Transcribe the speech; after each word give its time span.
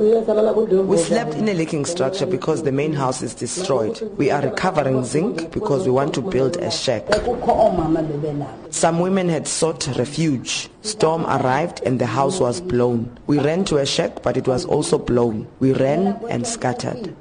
We 0.00 0.96
slept 0.96 1.34
in 1.34 1.46
a 1.46 1.52
leaking 1.52 1.84
structure 1.84 2.24
because 2.24 2.62
the 2.62 2.72
main 2.72 2.94
house 2.94 3.20
is 3.20 3.34
destroyed. 3.34 4.00
We 4.16 4.30
are 4.30 4.40
recovering 4.40 5.04
zinc 5.04 5.52
because 5.52 5.84
we 5.84 5.90
want 5.90 6.14
to 6.14 6.22
build 6.22 6.56
a 6.56 6.70
shack. 6.70 7.04
Some 8.70 9.00
women 9.00 9.28
had 9.28 9.46
sought 9.46 9.86
refuge. 9.98 10.70
Storm 10.80 11.26
arrived 11.26 11.82
and 11.84 11.98
the 12.00 12.06
house 12.06 12.40
was 12.40 12.62
blown. 12.62 13.14
We 13.26 13.40
ran 13.40 13.66
to 13.66 13.76
a 13.76 13.84
shack 13.84 14.22
but 14.22 14.38
it 14.38 14.48
was 14.48 14.64
also 14.64 14.96
blown. 14.96 15.46
We 15.58 15.74
ran 15.74 16.18
and 16.30 16.46
scattered. 16.46 17.14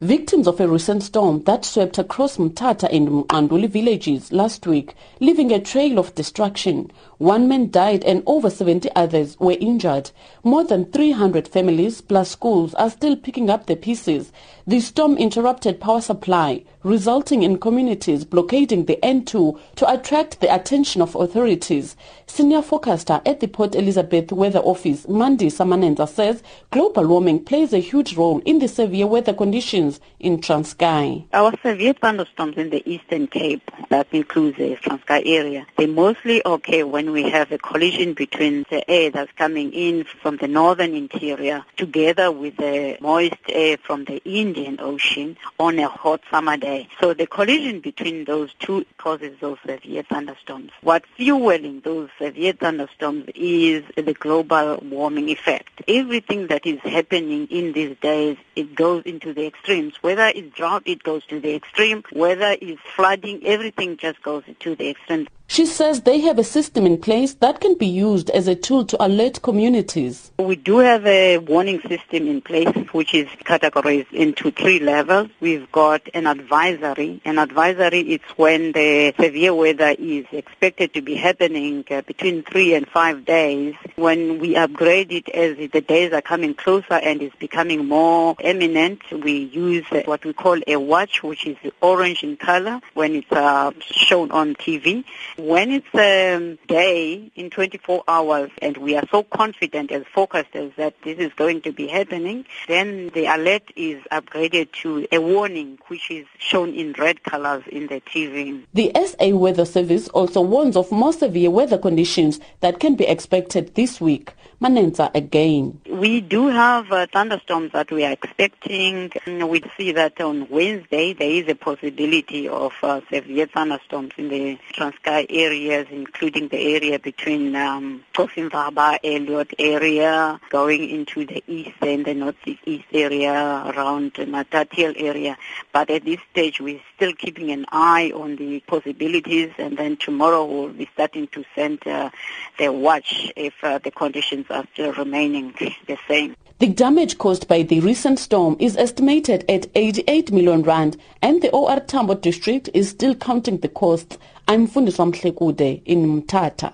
Victims 0.00 0.46
of 0.46 0.60
a 0.60 0.68
recent 0.68 1.02
storm 1.02 1.42
that 1.42 1.64
swept 1.64 1.98
across 1.98 2.36
Mthatha 2.36 2.88
and 2.92 3.08
Mqanduli 3.08 3.68
villages 3.68 4.30
last 4.30 4.64
week, 4.64 4.94
leaving 5.18 5.50
a 5.50 5.58
trail 5.58 5.98
of 5.98 6.14
destruction. 6.14 6.92
One 7.16 7.48
man 7.48 7.72
died 7.72 8.04
and 8.04 8.22
over 8.24 8.48
70 8.48 8.88
others 8.94 9.36
were 9.40 9.56
injured. 9.58 10.12
More 10.44 10.62
than 10.62 10.84
300 10.92 11.48
families 11.48 12.00
plus 12.00 12.30
schools 12.30 12.74
are 12.74 12.90
still 12.90 13.16
picking 13.16 13.50
up 13.50 13.66
the 13.66 13.74
pieces. 13.74 14.30
The 14.68 14.78
storm 14.78 15.16
interrupted 15.16 15.80
power 15.80 16.00
supply, 16.00 16.62
resulting 16.84 17.42
in 17.42 17.58
communities 17.58 18.24
blockading 18.24 18.84
the 18.84 19.00
N2 19.02 19.58
to 19.76 19.92
attract 19.92 20.40
the 20.40 20.54
attention 20.54 21.02
of 21.02 21.16
authorities. 21.16 21.96
Senior 22.26 22.62
forecaster 22.62 23.20
at 23.26 23.40
the 23.40 23.48
Port 23.48 23.74
Elizabeth 23.74 24.30
Weather 24.30 24.60
Office, 24.60 25.06
Mandisa 25.06 25.66
Manenza, 25.66 26.08
says 26.08 26.40
global 26.70 27.08
warming 27.08 27.44
plays 27.44 27.72
a 27.72 27.78
huge 27.78 28.16
role 28.16 28.40
in 28.44 28.60
the 28.60 28.68
severe 28.68 29.08
weather 29.08 29.34
conditions 29.34 29.87
in 30.18 30.38
Transkei. 30.38 31.24
Our 31.32 31.52
severe 31.62 31.94
thunderstorms 31.94 32.56
in 32.56 32.70
the 32.70 32.82
Eastern 32.90 33.26
Cape, 33.26 33.70
that 33.90 34.08
includes 34.12 34.58
the 34.58 34.76
Transkei 34.76 35.22
area, 35.26 35.66
they 35.76 35.86
mostly 35.86 36.42
occur 36.44 36.86
when 36.86 37.12
we 37.12 37.30
have 37.30 37.52
a 37.52 37.58
collision 37.58 38.14
between 38.14 38.64
the 38.70 38.88
air 38.90 39.10
that's 39.10 39.32
coming 39.32 39.72
in 39.72 40.04
from 40.04 40.36
the 40.36 40.48
northern 40.48 40.94
interior 40.94 41.64
together 41.76 42.30
with 42.30 42.56
the 42.56 42.96
moist 43.00 43.36
air 43.48 43.76
from 43.78 44.04
the 44.04 44.22
Indian 44.24 44.78
Ocean 44.80 45.36
on 45.58 45.78
a 45.78 45.88
hot 45.88 46.20
summer 46.30 46.56
day. 46.56 46.88
So 47.00 47.14
the 47.14 47.26
collision 47.26 47.80
between 47.80 48.24
those 48.24 48.50
two 48.58 48.84
causes 48.98 49.36
those 49.40 49.58
severe 49.66 50.02
thunderstorms. 50.02 50.70
What's 50.82 51.08
fueling 51.16 51.80
those 51.84 52.08
severe 52.18 52.52
thunderstorms 52.52 53.26
is 53.34 53.84
the 53.96 54.14
global 54.14 54.78
warming 54.82 55.28
effect. 55.28 55.82
Everything 55.86 56.48
that 56.48 56.66
is 56.66 56.80
happening 56.80 57.46
in 57.48 57.72
these 57.72 57.96
days, 58.00 58.36
it 58.56 58.74
goes 58.74 59.02
into 59.04 59.32
the 59.32 59.46
extremes. 59.78 60.02
Whether 60.02 60.32
it's 60.34 60.56
drought, 60.56 60.82
it 60.86 61.02
goes 61.02 61.24
to 61.26 61.40
the 61.40 61.54
extreme. 61.54 62.02
Whether 62.12 62.56
it's 62.60 62.80
flooding, 62.96 63.46
everything 63.46 63.96
just 63.96 64.22
goes 64.22 64.44
to 64.60 64.74
the 64.74 64.90
extreme. 64.90 65.28
She 65.50 65.64
says 65.64 66.02
they 66.02 66.20
have 66.20 66.38
a 66.38 66.44
system 66.44 66.84
in 66.84 66.98
place 66.98 67.32
that 67.34 67.58
can 67.58 67.74
be 67.74 67.86
used 67.86 68.28
as 68.30 68.48
a 68.48 68.54
tool 68.54 68.84
to 68.84 69.02
alert 69.02 69.40
communities. 69.40 70.30
We 70.38 70.56
do 70.56 70.76
have 70.78 71.06
a 71.06 71.38
warning 71.38 71.80
system 71.80 72.28
in 72.28 72.42
place 72.42 72.68
which 72.92 73.14
is 73.14 73.26
categorized 73.44 74.12
into 74.12 74.50
three 74.50 74.78
levels. 74.78 75.30
We've 75.40 75.72
got 75.72 76.02
an 76.12 76.26
advisory. 76.26 77.22
An 77.24 77.38
advisory 77.38 78.00
is 78.00 78.20
when 78.36 78.72
the 78.72 79.14
severe 79.18 79.54
weather 79.54 79.96
is 79.98 80.26
expected 80.32 80.92
to 80.92 81.00
be 81.00 81.14
happening 81.14 81.82
uh, 81.90 82.02
between 82.02 82.42
three 82.42 82.74
and 82.74 82.86
five 82.86 83.24
days. 83.24 83.74
When 83.96 84.40
we 84.40 84.54
upgrade 84.54 85.10
it 85.12 85.30
as 85.30 85.56
the 85.56 85.80
days 85.80 86.12
are 86.12 86.22
coming 86.22 86.54
closer 86.54 86.94
and 86.94 87.22
it's 87.22 87.34
becoming 87.36 87.86
more 87.86 88.36
eminent, 88.40 89.00
we 89.10 89.44
use 89.44 89.86
what 90.04 90.26
we 90.26 90.34
call 90.34 90.60
a 90.66 90.76
watch 90.76 91.22
which 91.22 91.46
is 91.46 91.56
orange 91.80 92.22
in 92.22 92.36
color 92.36 92.80
when 92.92 93.14
it's 93.14 93.32
uh, 93.32 93.72
shown 93.80 94.30
on 94.30 94.54
TV. 94.54 95.04
When 95.38 95.70
it's 95.70 95.94
a 95.94 96.58
day 96.66 97.30
in 97.36 97.50
24 97.50 98.02
hours 98.08 98.50
and 98.60 98.76
we 98.76 98.96
are 98.96 99.04
so 99.08 99.22
confident 99.22 99.92
and 99.92 100.04
focused 100.04 100.54
as 100.54 100.72
that 100.76 100.94
this 101.04 101.18
is 101.18 101.32
going 101.34 101.60
to 101.60 101.70
be 101.70 101.86
happening, 101.86 102.44
then 102.66 103.10
the 103.10 103.26
alert 103.26 103.62
is 103.76 104.02
upgraded 104.10 104.72
to 104.82 105.06
a 105.12 105.20
warning 105.20 105.78
which 105.86 106.10
is 106.10 106.26
shown 106.40 106.74
in 106.74 106.92
red 106.94 107.22
colors 107.22 107.62
in 107.70 107.86
the 107.86 108.00
TV. 108.00 108.64
The 108.74 108.90
SA 109.06 109.28
Weather 109.28 109.64
Service 109.64 110.08
also 110.08 110.40
warns 110.40 110.76
of 110.76 110.90
more 110.90 111.12
severe 111.12 111.52
weather 111.52 111.78
conditions 111.78 112.40
that 112.58 112.80
can 112.80 112.96
be 112.96 113.06
expected 113.06 113.76
this 113.76 114.00
week. 114.00 114.32
Manenza 114.60 115.14
again. 115.14 115.80
We 115.88 116.20
do 116.20 116.48
have 116.48 116.90
uh, 116.90 117.06
thunderstorms 117.12 117.70
that 117.74 117.92
we 117.92 118.04
are 118.04 118.10
expecting. 118.10 119.12
We 119.24 119.62
see 119.76 119.92
that 119.92 120.20
on 120.20 120.48
Wednesday 120.48 121.12
there 121.12 121.30
is 121.30 121.48
a 121.48 121.54
possibility 121.54 122.48
of 122.48 122.72
uh, 122.82 123.00
severe 123.08 123.46
thunderstorms 123.46 124.14
in 124.16 124.28
the 124.28 124.58
Transkei 124.74 125.26
areas, 125.30 125.86
including 125.92 126.48
the 126.48 126.58
area 126.74 126.98
between 126.98 127.54
um, 127.54 128.04
Cofimvaba, 128.12 128.98
Elliot 129.04 129.54
area, 129.60 130.40
going 130.50 130.90
into 130.90 131.24
the 131.24 131.44
east 131.46 131.76
and 131.80 132.04
the 132.04 132.14
northeast 132.14 132.86
area 132.92 133.32
around 133.32 134.14
Matatiele 134.14 135.00
area. 135.00 135.38
But 135.72 135.88
at 135.90 136.04
this 136.04 136.18
stage, 136.32 136.60
we're 136.60 136.80
still 136.96 137.12
keeping 137.12 137.52
an 137.52 137.64
eye 137.70 138.10
on 138.12 138.34
the 138.34 138.58
possibilities, 138.66 139.52
and 139.56 139.78
then 139.78 139.98
tomorrow 139.98 140.44
we'll 140.44 140.70
be 140.70 140.88
starting 140.94 141.28
to 141.28 141.44
send 141.54 141.86
uh, 141.86 142.10
the 142.58 142.72
watch 142.72 143.32
if 143.36 143.54
uh, 143.62 143.78
the 143.78 143.92
conditions 143.92 144.47
are 144.50 144.64
still 144.72 144.92
remaining 144.92 145.54
the 145.58 145.98
same. 146.06 146.34
The 146.58 146.68
damage 146.68 147.18
caused 147.18 147.46
by 147.46 147.62
the 147.62 147.80
recent 147.80 148.18
storm 148.18 148.56
is 148.58 148.76
estimated 148.76 149.44
at 149.48 149.68
88 149.74 150.32
million 150.32 150.62
rand 150.62 150.96
and 151.22 151.40
the 151.40 151.50
OR 151.50 151.78
Tambo 151.80 152.14
district 152.14 152.68
is 152.74 152.88
still 152.88 153.14
counting 153.14 153.58
the 153.58 153.68
costs. 153.68 154.18
I'm 154.48 154.66
Fundiswa 154.66 155.12
Mhlekude 155.12 155.82
in 155.84 156.22
Mthatha. 156.22 156.72